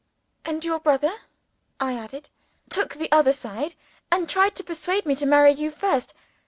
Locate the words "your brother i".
0.65-1.93